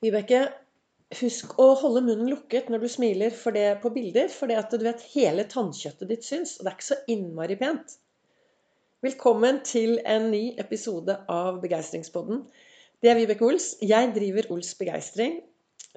Vibeke, 0.00 0.38
husk 1.18 1.58
å 1.60 1.64
holde 1.76 2.00
munnen 2.06 2.30
lukket 2.32 2.70
når 2.72 2.80
du 2.80 2.88
smiler 2.88 3.34
for 3.36 3.52
det 3.52 3.66
på 3.82 3.90
bilder, 3.92 4.30
for 4.32 4.48
det 4.48 4.56
at 4.56 4.72
du 4.72 4.84
vet 4.86 5.02
hele 5.12 5.44
tannkjøttet 5.44 6.08
ditt 6.08 6.24
syns, 6.24 6.54
og 6.56 6.64
det 6.64 6.70
er 6.70 6.76
ikke 6.78 6.86
så 6.86 6.96
innmari 7.12 7.56
pent. 7.60 7.98
Velkommen 9.04 9.58
til 9.68 9.98
en 10.08 10.30
ny 10.32 10.54
episode 10.62 11.18
av 11.28 11.58
Begeistringspodden. 11.60 12.40
Det 13.04 13.10
er 13.12 13.18
Vibeke 13.18 13.44
Ols. 13.44 13.74
Jeg 13.84 14.08
driver 14.16 14.48
Ols 14.54 14.70
Begeistring. 14.78 15.34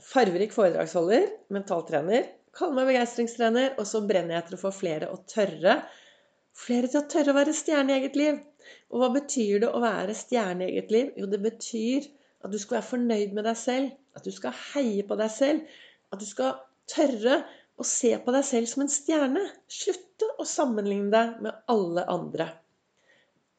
Farverik 0.03 0.51
foredragsholder, 0.51 1.29
mentaltrener. 1.55 2.27
Kaller 2.51 2.81
meg 2.81 2.89
begeistringstrener, 2.91 3.77
og 3.79 3.87
så 3.87 4.01
brenner 4.03 4.35
jeg 4.35 4.43
etter 4.43 4.57
å 4.57 4.63
få 4.65 4.73
flere 4.83 5.13
å 5.15 5.21
tørre 5.31 5.77
Flere 6.53 6.85
til 6.85 6.99
å 6.99 7.07
tørre 7.09 7.31
å 7.31 7.37
være 7.39 7.53
stjerne 7.57 7.95
i 7.95 8.01
eget 8.01 8.19
liv. 8.19 8.35
Og 8.93 8.99
hva 9.01 9.07
betyr 9.15 9.63
det 9.63 9.71
å 9.73 9.79
være 9.81 10.13
stjerne 10.13 10.67
i 10.67 10.75
eget 10.75 10.91
liv? 10.93 11.07
Jo, 11.17 11.25
det 11.31 11.39
betyr 11.41 12.11
at 12.43 12.51
du 12.51 12.59
skal 12.59 12.79
være 12.79 12.89
fornøyd 12.91 13.35
med 13.35 13.47
deg 13.47 13.57
selv. 13.59 13.91
At 14.17 14.25
du 14.27 14.31
skal 14.35 14.55
heie 14.73 15.03
på 15.07 15.17
deg 15.19 15.31
selv. 15.31 15.75
At 16.13 16.21
du 16.21 16.27
skal 16.27 16.57
tørre 16.91 17.41
å 17.79 17.85
se 17.87 18.11
på 18.21 18.33
deg 18.35 18.45
selv 18.45 18.69
som 18.69 18.83
en 18.83 18.91
stjerne. 18.91 19.43
Slutte 19.71 20.29
å 20.39 20.47
sammenligne 20.47 21.11
deg 21.13 21.39
med 21.45 21.63
alle 21.71 22.05
andre. 22.11 22.49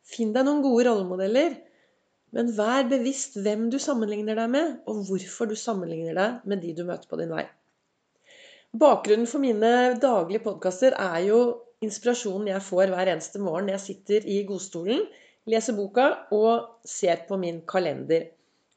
Finn 0.04 0.34
deg 0.36 0.46
noen 0.46 0.62
gode 0.64 0.86
rollemodeller. 0.90 1.56
Men 2.34 2.50
vær 2.56 2.86
bevisst 2.90 3.38
hvem 3.40 3.68
du 3.70 3.78
sammenligner 3.78 4.36
deg 4.36 4.48
med, 4.50 4.70
og 4.90 5.04
hvorfor 5.08 5.46
du 5.46 5.54
sammenligner 5.58 6.16
deg 6.18 6.48
med 6.50 6.64
de 6.64 6.72
du 6.74 6.82
møter 6.86 7.06
på 7.06 7.18
din 7.20 7.30
vei. 7.30 7.44
Bakgrunnen 8.74 9.28
for 9.30 9.38
mine 9.38 9.94
daglige 10.02 10.42
podkaster 10.42 10.96
er 10.98 11.20
jo 11.28 11.38
inspirasjonen 11.84 12.50
jeg 12.50 12.64
får 12.66 12.90
hver 12.90 13.12
eneste 13.12 13.38
morgen 13.42 13.68
når 13.68 13.76
jeg 13.76 13.84
sitter 13.84 14.26
i 14.26 14.40
godstolen, 14.48 15.04
leser 15.46 15.76
boka 15.78 16.08
og 16.34 16.82
ser 16.88 17.22
på 17.28 17.38
min 17.38 17.62
kalender. 17.70 18.32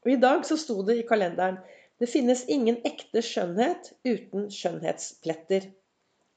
Og 0.08 0.14
i 0.14 0.22
dag 0.24 0.46
så 0.48 0.56
sto 0.56 0.80
det 0.88 1.02
i 1.02 1.08
kalenderen 1.08 1.60
det 2.00 2.08
finnes 2.08 2.46
ingen 2.48 2.78
ekte 2.86 3.24
skjønnhet 3.26 3.90
uten 4.06 4.48
skjønnhetspletter. 4.54 5.66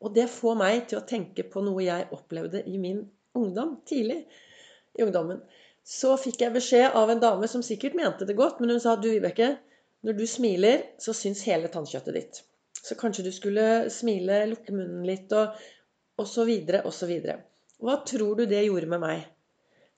Og 0.00 0.14
det 0.16 0.26
får 0.32 0.56
meg 0.56 0.86
til 0.88 0.98
å 0.98 1.06
tenke 1.06 1.44
på 1.52 1.62
noe 1.64 1.84
jeg 1.84 2.08
opplevde 2.16 2.62
i 2.66 2.78
min 2.80 3.02
ungdom, 3.36 3.76
tidlig 3.86 4.22
i 4.96 5.04
ungdommen. 5.04 5.42
Så 5.84 6.14
fikk 6.20 6.40
jeg 6.42 6.54
beskjed 6.54 6.96
av 6.96 7.12
en 7.12 7.20
dame 7.20 7.48
som 7.52 7.64
sikkert 7.64 7.98
mente 7.98 8.26
det 8.28 8.38
godt, 8.38 8.60
men 8.60 8.72
hun 8.72 8.80
sa 8.80 8.96
du 8.96 9.10
Vibeke, 9.10 9.52
når 10.00 10.16
du 10.16 10.24
smiler, 10.28 10.86
så 10.98 11.12
syns 11.16 11.44
hele 11.44 11.68
tannkjøttet 11.72 12.16
ditt. 12.16 12.40
Så 12.80 12.96
kanskje 12.96 13.26
du 13.26 13.30
skulle 13.36 13.90
smile, 13.92 14.46
lukke 14.48 14.72
munnen 14.72 15.04
litt 15.04 15.32
og, 15.36 15.52
og 16.16 16.28
så 16.28 16.48
videre 16.48 16.82
og 16.88 16.96
så 16.96 17.08
videre. 17.10 17.36
Hva 17.84 18.00
tror 18.08 18.40
du 18.40 18.46
det 18.48 18.64
gjorde 18.64 18.88
med 18.88 19.04
meg? 19.04 19.28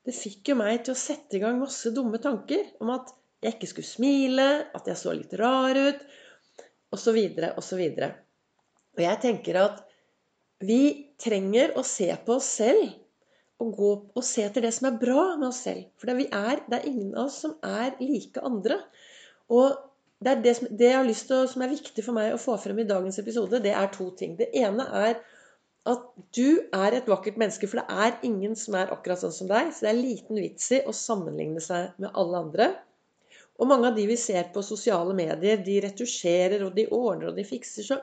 Det 0.02 0.14
fikk 0.16 0.50
jo 0.50 0.58
meg 0.58 0.82
til 0.82 0.96
å 0.96 0.98
sette 0.98 1.38
i 1.38 1.42
gang 1.42 1.62
masse 1.62 1.94
dumme 1.94 2.18
tanker 2.22 2.66
om 2.82 2.90
at 2.90 3.14
jeg 3.42 3.56
ikke 3.56 3.70
skulle 3.70 3.88
smile, 3.88 4.48
at 4.74 4.86
jeg 4.86 4.98
så 4.98 5.14
litt 5.16 5.32
rar 5.40 5.78
ut, 5.78 6.02
osv., 6.94 7.18
osv. 7.58 7.82
Og 8.92 9.02
jeg 9.02 9.20
tenker 9.22 9.58
at 9.62 9.80
vi 10.62 10.82
trenger 11.20 11.74
å 11.78 11.82
se 11.86 12.08
på 12.22 12.36
oss 12.38 12.50
selv 12.60 12.92
og 13.62 13.72
gå 13.78 13.90
og 14.18 14.24
se 14.26 14.44
etter 14.46 14.64
det 14.66 14.72
som 14.74 14.88
er 14.88 15.00
bra 15.00 15.24
med 15.36 15.48
oss 15.50 15.62
selv. 15.66 15.86
For 15.98 16.10
det 16.10 16.28
er, 16.34 16.62
det 16.68 16.78
er 16.78 16.88
ingen 16.90 17.14
av 17.14 17.30
oss 17.30 17.40
som 17.44 17.56
er 17.66 17.94
like 18.02 18.42
andre. 18.46 18.78
Og 19.52 19.76
det, 20.22 20.32
er 20.32 20.42
det, 20.42 20.54
som, 20.58 20.70
det 20.70 20.88
jeg 20.88 20.98
har 20.98 21.08
lyst 21.08 21.28
til, 21.30 21.44
som 21.50 21.62
er 21.64 21.72
viktig 21.72 22.04
for 22.06 22.16
meg 22.16 22.34
å 22.34 22.40
få 22.42 22.56
frem 22.62 22.82
i 22.82 22.88
dagens 22.88 23.18
episode, 23.22 23.62
det 23.62 23.74
er 23.74 23.90
to 23.94 24.10
ting. 24.18 24.34
Det 24.38 24.50
ene 24.58 24.86
er 25.02 25.18
at 25.90 26.02
du 26.36 26.62
er 26.70 26.94
et 26.94 27.08
vakkert 27.10 27.38
menneske, 27.42 27.66
for 27.66 27.82
det 27.82 28.02
er 28.06 28.26
ingen 28.26 28.54
som 28.58 28.76
er 28.78 28.92
akkurat 28.94 29.22
sånn 29.22 29.34
som 29.34 29.50
deg. 29.50 29.72
Så 29.74 29.86
det 29.86 29.92
er 29.92 29.98
liten 29.98 30.38
vits 30.38 30.70
i 30.74 30.82
å 30.86 30.94
sammenligne 30.94 31.62
seg 31.62 31.94
med 32.02 32.14
alle 32.18 32.42
andre. 32.46 32.70
Og 33.60 33.68
mange 33.68 33.90
av 33.90 33.96
de 33.98 34.06
vi 34.08 34.16
ser 34.18 34.48
på 34.54 34.62
sosiale 34.64 35.14
medier, 35.16 35.60
de 35.64 35.78
retusjerer 35.84 36.64
og 36.66 36.74
de 36.76 36.86
ordner 36.88 37.30
og 37.30 37.38
de 37.38 37.44
fikser. 37.46 37.86
Så 37.86 38.00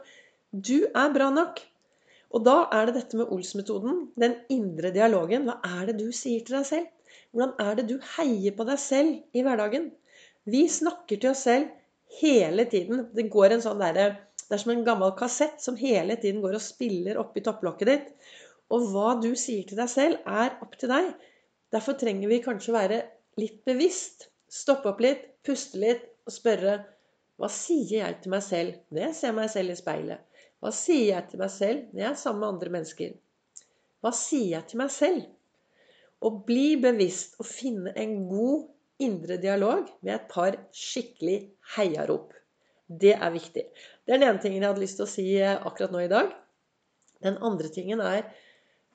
du 0.52 0.86
er 0.88 1.16
bra 1.16 1.30
nok. 1.34 1.62
Og 2.30 2.46
da 2.46 2.60
er 2.76 2.88
det 2.88 3.00
dette 3.00 3.18
med 3.18 3.32
Ols-metoden, 3.34 4.04
den 4.22 4.38
indre 4.54 4.92
dialogen. 4.94 5.48
Hva 5.50 5.58
er 5.80 5.90
det 5.90 5.98
du 6.02 6.12
sier 6.14 6.46
til 6.46 6.60
deg 6.60 6.68
selv? 6.70 7.16
Hvordan 7.34 7.56
er 7.66 7.80
det 7.80 7.88
du 7.90 7.96
heier 8.16 8.54
på 8.58 8.66
deg 8.70 8.82
selv 8.82 9.38
i 9.38 9.44
hverdagen? 9.46 9.90
Vi 10.50 10.64
snakker 10.70 11.18
til 11.18 11.32
oss 11.32 11.46
selv 11.48 11.70
hele 12.22 12.66
tiden. 12.70 13.08
Det 13.14 13.30
sånn 13.64 13.82
der, 13.82 14.18
Det 14.50 14.56
er 14.56 14.62
som 14.64 14.72
en 14.74 14.86
gammel 14.86 15.12
kassett 15.18 15.62
som 15.62 15.76
hele 15.78 16.16
tiden 16.18 16.42
går 16.42 16.56
og 16.58 16.62
spiller 16.66 17.20
oppi 17.22 17.42
topplokket 17.46 17.88
ditt. 17.88 18.08
Og 18.74 18.90
hva 18.94 19.20
du 19.22 19.36
sier 19.36 19.66
til 19.66 19.78
deg 19.78 19.90
selv, 19.90 20.18
er 20.26 20.58
opp 20.62 20.78
til 20.78 20.90
deg. 20.90 21.14
Derfor 21.74 21.94
trenger 21.94 22.30
vi 22.30 22.42
kanskje 22.42 22.74
være 22.74 23.00
litt 23.38 23.62
bevisst. 23.66 24.30
Stoppe 24.50 24.90
opp 24.90 25.02
litt, 25.04 25.26
puste 25.46 25.80
litt 25.82 26.08
og 26.26 26.34
spørre 26.34 26.80
hva 27.40 27.48
sier 27.54 28.02
jeg 28.02 28.16
til 28.24 28.34
meg 28.34 28.42
selv 28.44 28.80
når 28.92 29.04
jeg 29.06 29.18
ser 29.20 29.36
meg 29.38 29.52
selv 29.54 29.72
i 29.72 29.78
speilet? 29.80 30.24
Hva 30.60 30.72
sier 30.76 31.06
jeg 31.14 31.28
til 31.30 31.40
meg 31.40 31.52
selv 31.54 31.94
når 31.94 32.02
jeg 32.02 32.10
er 32.10 32.18
sammen 32.20 32.42
med 32.44 32.50
andre 32.50 32.74
mennesker? 32.74 33.14
Hva 34.04 34.12
sier 34.16 34.58
jeg 34.58 34.68
til 34.72 34.82
meg 34.82 34.92
selv? 34.92 35.22
Å 36.20 36.30
bli 36.50 36.74
bevisst 36.82 37.40
og 37.40 37.48
finne 37.48 37.94
en 37.96 38.18
god 38.28 38.68
indre 39.00 39.38
dialog 39.40 39.88
med 40.02 40.14
et 40.18 40.28
par 40.32 40.58
skikkelig 40.76 41.38
heiarop. 41.78 42.34
Det 42.90 43.14
er 43.16 43.32
viktig. 43.32 43.64
Det 44.04 44.12
er 44.12 44.20
den 44.20 44.28
ene 44.34 44.44
tingen 44.44 44.64
jeg 44.64 44.74
hadde 44.74 44.84
lyst 44.84 45.00
til 45.00 45.06
å 45.06 45.14
si 45.14 45.26
akkurat 45.46 45.96
nå 45.96 46.04
i 46.04 46.12
dag. 46.12 46.34
Den 47.24 47.40
andre 47.46 47.72
tingen 47.72 48.02
er 48.04 48.26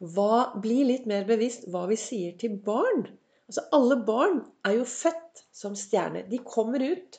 hva, 0.04 0.52
bli 0.60 0.82
litt 0.90 1.06
mer 1.08 1.24
bevisst 1.28 1.68
hva 1.72 1.86
vi 1.88 1.96
sier 2.00 2.34
til 2.40 2.58
barn 2.64 3.06
Altså, 3.48 3.66
alle 3.76 3.98
barn 4.06 4.40
er 4.64 4.78
jo 4.78 4.86
født 4.88 5.44
som 5.52 5.76
stjerner. 5.76 6.24
De 6.30 6.40
kommer 6.44 6.82
ut 6.84 7.18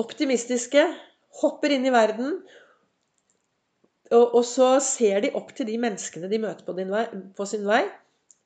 optimistiske, 0.00 0.84
hopper 1.40 1.74
inn 1.76 1.86
i 1.88 1.92
verden, 1.92 2.40
og, 4.14 4.24
og 4.38 4.42
så 4.46 4.76
ser 4.84 5.24
de 5.24 5.32
opp 5.38 5.50
til 5.56 5.66
de 5.68 5.78
menneskene 5.82 6.28
de 6.30 6.38
møter 6.42 6.66
på, 6.66 6.74
vei, 6.76 7.06
på 7.36 7.46
sin 7.48 7.66
vei. 7.66 7.82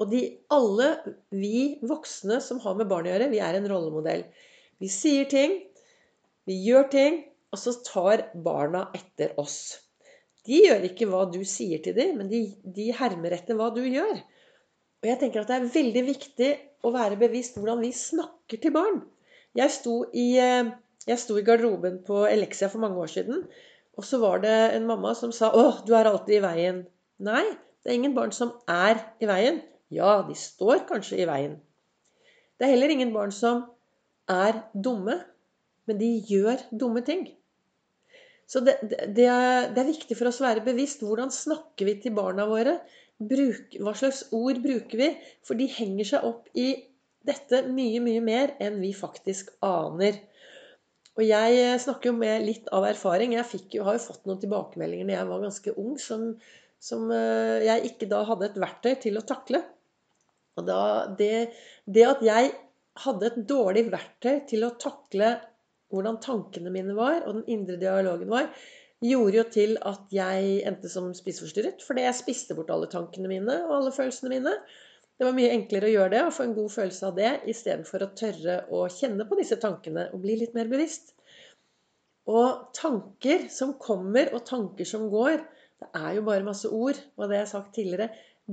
Og 0.01 0.09
de, 0.09 0.23
alle 0.55 0.95
vi 1.37 1.77
voksne 1.85 2.39
som 2.41 2.63
har 2.65 2.79
med 2.79 2.89
barn 2.89 3.09
å 3.09 3.13
gjøre, 3.13 3.29
vi 3.33 3.43
er 3.45 3.59
en 3.59 3.69
rollemodell. 3.69 4.25
Vi 4.81 4.89
sier 4.89 5.29
ting, 5.29 5.59
vi 6.49 6.57
gjør 6.65 6.89
ting, 6.95 7.19
og 7.53 7.61
så 7.61 7.75
tar 7.85 8.31
barna 8.47 8.87
etter 8.97 9.35
oss. 9.41 9.59
De 10.49 10.63
gjør 10.65 10.87
ikke 10.89 11.09
hva 11.11 11.27
du 11.29 11.43
sier 11.45 11.83
til 11.85 11.97
dem, 11.99 12.17
men 12.23 12.31
de, 12.31 12.47
de 12.65 12.89
hermer 12.97 13.37
etter 13.37 13.59
hva 13.59 13.69
du 13.75 13.83
gjør. 13.85 14.23
Og 15.01 15.09
jeg 15.09 15.21
tenker 15.21 15.43
at 15.43 15.49
det 15.49 15.57
er 15.57 15.73
veldig 15.75 16.05
viktig 16.07 16.51
å 16.85 16.93
være 16.93 17.19
bevisst 17.21 17.57
hvordan 17.57 17.81
vi 17.85 17.93
snakker 17.97 18.61
til 18.61 18.75
barn. 18.75 19.01
Jeg 19.57 19.73
sto 19.73 20.03
i, 20.13 20.37
eh, 20.39 20.71
jeg 21.09 21.19
sto 21.19 21.39
i 21.39 21.45
garderoben 21.47 22.03
på 22.07 22.27
Elexia 22.29 22.69
for 22.69 22.85
mange 22.85 23.01
år 23.01 23.11
siden. 23.11 23.47
Og 23.97 24.07
så 24.07 24.21
var 24.21 24.41
det 24.45 24.57
en 24.77 24.87
mamma 24.87 25.15
som 25.15 25.33
sa 25.33 25.51
'Å, 25.51 25.85
du 25.87 25.95
er 25.95 26.05
alltid 26.05 26.37
i 26.37 26.47
veien'. 26.47 26.87
Nei, 27.19 27.45
det 27.83 27.91
er 27.91 27.99
ingen 27.99 28.15
barn 28.15 28.33
som 28.33 28.53
er 28.69 29.01
i 29.21 29.27
veien. 29.27 29.63
Ja, 29.91 30.23
de 30.23 30.35
står 30.35 30.87
kanskje 30.89 31.19
i 31.19 31.27
veien. 31.27 31.61
Det 32.59 32.67
er 32.67 32.75
heller 32.77 32.93
ingen 32.93 33.13
barn 33.13 33.33
som 33.33 33.65
er 34.29 34.63
dumme, 34.75 35.25
men 35.87 35.99
de 35.99 36.11
gjør 36.29 36.61
dumme 36.71 37.03
ting. 37.05 37.29
Så 38.47 38.61
det, 38.67 38.77
det, 38.83 39.27
er, 39.27 39.71
det, 39.71 39.79
er, 39.79 39.93
viktig 39.93 40.17
for 40.19 40.29
oss 40.31 40.41
å 40.43 40.47
være 40.49 40.65
bevisst. 40.67 41.05
Hvordan 41.07 41.31
snakker 41.31 41.87
vi 41.87 41.95
til 42.03 42.15
barna 42.15 42.47
våre? 42.51 42.81
Bruk, 43.21 43.77
hva 43.81 43.95
slags 43.97 44.25
ord 44.37 44.61
bruker 44.65 45.01
vi? 45.01 45.11
For 45.47 45.59
de 45.59 45.69
henger 45.71 46.09
seg 46.15 46.27
opp 46.27 46.49
i 46.59 46.73
dette 47.27 47.63
mye, 47.69 48.01
mye 48.03 48.23
mer 48.25 48.55
enn 48.63 48.81
vi 48.81 48.95
faktisk 48.97 49.53
aner. 49.65 50.17
Og 51.19 51.27
jeg 51.27 51.81
snakker 51.83 52.11
jo 52.11 52.17
med 52.17 52.47
litt 52.47 52.71
av 52.73 52.87
erfaring. 52.89 53.35
Jeg 53.37 53.49
fikk, 53.51 53.77
har 53.85 53.99
jo 53.99 54.07
fått 54.07 54.25
noen 54.29 54.41
tilbakemeldinger 54.41 55.11
da 55.11 55.19
jeg 55.19 55.29
var 55.29 55.45
ganske 55.45 55.77
ung, 55.83 55.93
som, 56.01 56.31
som 56.81 57.11
eh, 57.13 57.67
jeg 57.67 57.93
ikke 57.93 58.09
da 58.11 58.23
hadde 58.29 58.49
et 58.49 58.59
verktøy 58.63 58.95
til 59.03 59.21
å 59.21 59.27
takle. 59.29 59.61
Og 60.57 60.67
da, 60.69 60.81
det, 61.19 61.51
det 61.85 62.07
at 62.09 62.25
jeg 62.25 62.53
hadde 63.05 63.29
et 63.29 63.41
dårlig 63.49 63.87
verktøy 63.93 64.43
til 64.49 64.67
å 64.67 64.75
takle 64.81 65.35
hvordan 65.91 66.21
tankene 66.23 66.71
mine 66.73 66.95
var, 66.95 67.25
og 67.27 67.41
den 67.41 67.49
indre 67.51 67.77
dialogen 67.81 68.31
var, 68.31 68.49
gjorde 69.05 69.39
jo 69.39 69.45
til 69.53 69.77
at 69.89 70.13
jeg 70.13 70.61
endte 70.69 70.91
som 70.93 71.09
spiseforstyrret. 71.17 71.83
Fordi 71.87 72.05
jeg 72.05 72.19
spiste 72.19 72.57
bort 72.57 72.73
alle 72.75 72.91
tankene 72.93 73.31
mine 73.31 73.63
og 73.67 73.77
alle 73.79 73.93
følelsene 73.97 74.33
mine. 74.33 74.57
Det 75.21 75.29
var 75.29 75.37
mye 75.37 75.53
enklere 75.53 75.89
å 75.89 75.93
gjøre 75.93 76.13
det 76.15 76.21
og 76.25 76.35
få 76.37 76.47
en 76.47 76.57
god 76.57 76.71
følelse 76.73 77.09
av 77.09 77.17
det 77.19 77.31
istedenfor 77.53 78.05
å 78.05 78.13
tørre 78.17 78.59
å 78.73 78.87
kjenne 78.93 79.27
på 79.29 79.37
disse 79.37 79.59
tankene 79.61 80.07
og 80.15 80.23
bli 80.23 80.39
litt 80.41 80.55
mer 80.57 80.71
bevisst. 80.71 81.15
Og 82.31 82.71
tanker 82.77 83.49
som 83.53 83.75
kommer, 83.81 84.31
og 84.37 84.47
tanker 84.49 84.89
som 84.89 85.09
går, 85.13 85.43
det 85.81 85.89
er 85.97 86.15
jo 86.19 86.25
bare 86.29 86.47
masse 86.47 86.69
ord. 86.69 86.99
Og 87.17 87.27
det 87.27 87.39
jeg 87.39 87.47
har 87.47 87.53
sagt 87.53 87.75
tidligere. 87.77 88.11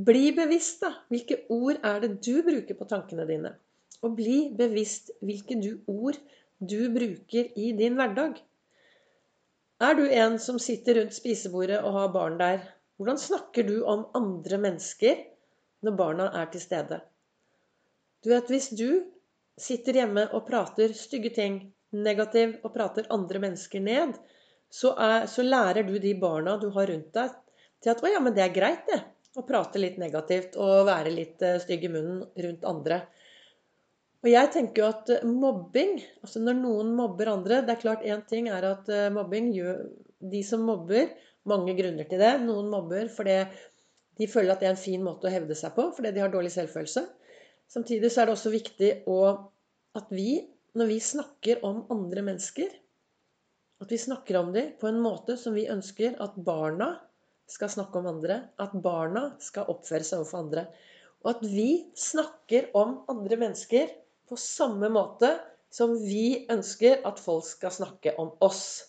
Bli 0.07 0.31
bevisst, 0.35 0.81
da. 0.83 0.93
Hvilke 1.11 1.41
ord 1.53 1.79
er 1.85 2.03
det 2.03 2.11
du 2.25 2.41
bruker 2.45 2.77
på 2.77 2.87
tankene 2.89 3.27
dine? 3.29 3.53
Og 4.05 4.15
bli 4.17 4.47
bevisst 4.57 5.11
hvilke 5.25 5.57
du 5.59 5.71
ord 5.91 6.19
du 6.59 6.79
bruker 6.93 7.51
i 7.59 7.71
din 7.77 7.97
hverdag. 7.97 8.37
Er 9.77 9.93
du 9.93 10.07
en 10.09 10.39
som 10.41 10.57
sitter 10.57 10.97
rundt 10.97 11.13
spisebordet 11.13 11.77
og 11.85 11.93
har 11.93 12.13
barn 12.13 12.39
der? 12.39 12.63
Hvordan 12.97 13.19
snakker 13.21 13.67
du 13.67 13.75
om 13.85 14.07
andre 14.17 14.57
mennesker 14.57 15.19
når 15.85 15.97
barna 15.99 16.25
er 16.39 16.47
til 16.49 16.63
stede? 16.63 16.97
Du 18.25 18.31
vet, 18.31 18.49
Hvis 18.49 18.69
du 18.73 19.05
sitter 19.57 19.99
hjemme 20.01 20.23
og 20.33 20.47
prater 20.47 20.95
stygge 20.97 21.29
ting, 21.35 21.59
negativ 21.93 22.55
og 22.63 22.73
prater 22.73 23.05
andre 23.13 23.39
mennesker 23.43 23.83
ned, 23.85 24.17
så, 24.69 24.95
er, 24.97 25.27
så 25.29 25.45
lærer 25.45 25.85
du 25.85 25.99
de 26.01 26.15
barna 26.19 26.57
du 26.57 26.71
har 26.73 26.89
rundt 26.89 27.13
deg, 27.13 27.37
til 27.81 27.93
at 27.93 28.01
'Å 28.01 28.11
ja, 28.11 28.19
men 28.19 28.33
det 28.33 28.43
er 28.43 28.57
greit, 28.57 28.89
det'. 28.89 29.05
Å 29.37 29.45
prate 29.45 29.77
litt 29.77 29.99
negativt 30.01 30.57
og 30.57 30.87
være 30.89 31.13
litt 31.13 31.41
eh, 31.45 31.59
stygg 31.61 31.83
i 31.85 31.93
munnen 31.93 32.25
rundt 32.45 32.63
andre. 32.65 33.03
Og 34.25 34.31
jeg 34.31 34.49
tenker 34.53 34.81
jo 34.81 34.89
at 34.89 35.09
eh, 35.13 35.25
mobbing, 35.29 35.99
altså 36.25 36.41
når 36.41 36.57
noen 36.57 36.93
mobber 36.97 37.29
andre 37.31 37.61
Det 37.65 37.75
er 37.75 37.81
klart 37.83 38.05
én 38.05 38.23
ting 38.29 38.49
er 38.49 38.65
at 38.65 38.89
eh, 38.89 39.09
mobbing 39.13 39.51
gjør 39.55 39.83
De 40.33 40.41
som 40.45 40.63
mobber 40.65 41.11
Mange 41.47 41.75
grunner 41.77 42.07
til 42.09 42.19
det. 42.19 42.33
Noen 42.43 42.71
mobber 42.71 43.11
fordi 43.13 43.37
de 44.17 44.25
føler 44.27 44.51
at 44.51 44.63
det 44.63 44.67
er 44.67 44.73
en 44.73 44.81
fin 44.81 45.03
måte 45.05 45.29
å 45.29 45.31
hevde 45.31 45.55
seg 45.55 45.75
på, 45.75 45.83
fordi 45.93 46.09
de 46.11 46.19
har 46.23 46.31
dårlig 46.33 46.49
selvfølelse. 46.51 47.03
Samtidig 47.69 48.09
så 48.11 48.23
er 48.23 48.27
det 48.27 48.33
også 48.33 48.51
viktig 48.51 48.89
å, 49.07 49.19
at 49.95 50.09
vi, 50.11 50.41
når 50.75 50.89
vi 50.89 50.97
snakker 51.03 51.61
om 51.67 51.83
andre 51.93 52.23
mennesker 52.25 52.73
At 53.77 53.93
vi 53.93 53.99
snakker 54.01 54.39
om 54.39 54.49
dem 54.55 54.73
på 54.81 54.89
en 54.89 54.99
måte 54.99 55.37
som 55.37 55.53
vi 55.53 55.67
ønsker 55.69 56.17
at 56.23 56.35
barna 56.41 56.89
skal 57.47 57.69
snakke 57.69 58.01
om 58.01 58.09
andre. 58.09 58.41
At 58.59 58.73
barna 58.83 59.29
skal 59.39 59.69
oppføre 59.71 60.03
seg 60.03 60.23
overfor 60.23 60.41
andre. 60.41 60.65
Og 61.23 61.35
at 61.35 61.45
vi 61.45 61.69
snakker 61.95 62.71
om 62.75 63.03
andre 63.13 63.37
mennesker 63.45 63.93
på 64.27 64.37
samme 64.39 64.89
måte 64.93 65.33
som 65.73 65.93
vi 65.99 66.45
ønsker 66.51 67.03
at 67.07 67.19
folk 67.19 67.45
skal 67.47 67.73
snakke 67.73 68.15
om 68.21 68.31
oss. 68.43 68.87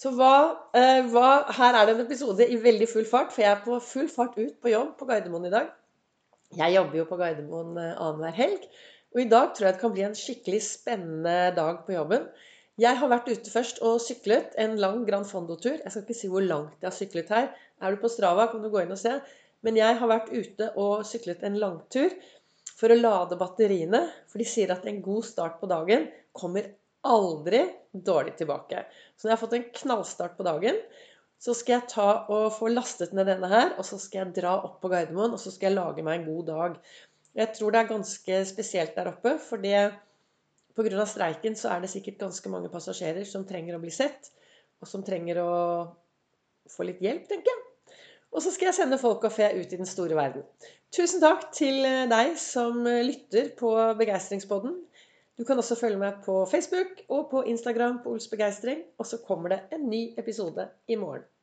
Så 0.00 0.12
hva, 0.16 0.56
eh, 0.76 1.02
hva, 1.12 1.44
Her 1.52 1.76
er 1.76 1.86
det 1.86 1.94
en 1.96 2.06
episode 2.06 2.46
i 2.48 2.56
veldig 2.56 2.88
full 2.88 3.08
fart, 3.08 3.32
for 3.34 3.44
jeg 3.44 3.52
er 3.52 3.64
på 3.64 3.80
full 3.84 4.08
fart 4.08 4.38
ut 4.38 4.56
på 4.60 4.72
jobb 4.72 4.94
på 4.98 5.08
Gardermoen 5.08 5.48
i 5.50 5.52
dag. 5.52 5.68
Jeg 6.56 6.74
jobber 6.74 7.02
jo 7.02 7.08
på 7.10 7.18
Gardermoen 7.20 7.76
eh, 7.76 7.92
annenhver 7.96 8.36
helg. 8.36 8.64
Og 9.12 9.20
i 9.24 9.28
dag 9.28 9.52
tror 9.52 9.66
jeg 9.66 9.74
det 9.74 9.82
kan 9.82 9.92
bli 9.92 10.06
en 10.06 10.16
skikkelig 10.16 10.62
spennende 10.64 11.36
dag 11.56 11.82
på 11.86 11.92
jobben. 11.96 12.28
Jeg 12.80 12.96
har 12.96 13.10
vært 13.10 13.28
ute 13.28 13.52
først 13.52 13.82
og 13.84 13.98
syklet 14.00 14.54
en 14.62 14.78
lang 14.80 15.02
Grand 15.04 15.28
Fondo-tur. 15.28 15.76
Jeg 15.82 15.92
skal 15.92 16.06
ikke 16.06 16.16
si 16.16 16.30
hvor 16.32 16.46
langt 16.46 16.80
jeg 16.80 16.88
har 16.88 16.96
syklet 16.96 17.32
her. 17.34 17.50
Er 17.82 17.92
du 17.92 18.00
på 18.00 18.08
Strava, 18.08 18.46
kan 18.48 18.62
du 18.62 18.70
gå 18.72 18.84
inn 18.84 18.94
og 18.94 19.00
se. 19.00 19.18
Men 19.66 19.76
jeg 19.76 19.98
har 20.00 20.08
vært 20.08 20.30
ute 20.32 20.70
og 20.80 21.04
syklet 21.04 21.42
en 21.44 21.58
langtur 21.60 22.14
for 22.80 22.92
å 22.92 22.98
lade 22.98 23.38
batteriene. 23.40 24.06
For 24.30 24.40
de 24.40 24.48
sier 24.48 24.72
at 24.72 24.86
en 24.88 25.02
god 25.04 25.26
start 25.28 25.60
på 25.60 25.68
dagen 25.70 26.08
kommer 26.36 26.72
aldri 27.06 27.62
dårlig 27.92 28.36
tilbake. 28.40 28.84
Så 29.16 29.26
når 29.26 29.32
jeg 29.32 29.36
har 29.36 29.44
fått 29.44 29.56
en 29.58 29.70
knallstart 29.82 30.36
på 30.38 30.46
dagen, 30.46 30.80
så 31.40 31.54
skal 31.56 31.78
jeg 31.78 31.92
ta 31.94 32.08
og 32.28 32.50
få 32.52 32.68
lastet 32.72 33.14
ned 33.16 33.30
denne 33.30 33.48
her, 33.48 33.72
og 33.80 33.86
så 33.88 33.96
skal 34.00 34.26
jeg 34.26 34.34
dra 34.42 34.58
opp 34.60 34.76
på 34.82 34.90
Gardermoen, 34.92 35.32
og 35.32 35.40
så 35.40 35.52
skal 35.52 35.70
jeg 35.70 35.78
lage 35.78 36.04
meg 36.04 36.20
en 36.20 36.26
god 36.28 36.50
dag. 36.50 36.74
Jeg 37.40 37.54
tror 37.56 37.72
det 37.72 37.80
er 37.80 37.88
ganske 37.94 38.42
spesielt 38.50 38.98
der 38.98 39.08
oppe, 39.14 39.38
for 39.40 39.64
pga. 39.64 41.06
streiken 41.08 41.56
så 41.56 41.72
er 41.72 41.80
det 41.80 41.92
sikkert 41.92 42.20
ganske 42.26 42.52
mange 42.52 42.68
passasjerer 42.72 43.24
som 43.28 43.48
trenger 43.48 43.78
å 43.78 43.82
bli 43.82 43.92
sett, 43.94 44.28
og 44.80 44.88
som 44.88 45.04
trenger 45.06 45.40
å 45.40 45.50
få 46.68 46.84
litt 46.88 47.00
hjelp, 47.00 47.24
tenker 47.30 47.52
jeg. 47.54 47.59
Og 48.30 48.42
så 48.44 48.52
skal 48.54 48.70
jeg 48.70 48.78
sende 48.78 48.98
folk 49.00 49.24
og 49.26 49.34
fe 49.34 49.48
ut 49.56 49.72
i 49.72 49.78
den 49.80 49.88
store 49.88 50.18
verden. 50.18 50.44
Tusen 50.94 51.22
takk 51.22 51.48
til 51.54 51.82
deg 52.10 52.36
som 52.38 52.84
lytter 52.86 53.50
på 53.58 53.72
Begeistringspodden. 53.98 54.76
Du 55.40 55.44
kan 55.48 55.58
også 55.58 55.78
følge 55.78 55.98
meg 55.98 56.18
på 56.24 56.44
Facebook 56.50 56.98
og 57.08 57.30
på 57.30 57.42
Instagram 57.48 58.02
på 58.04 58.14
Ols 58.14 58.28
Begeistring. 58.28 58.82
Og 58.98 59.06
så 59.08 59.18
kommer 59.24 59.54
det 59.54 59.60
en 59.72 59.86
ny 59.88 60.02
episode 60.20 60.68
i 60.86 60.98
morgen. 61.00 61.24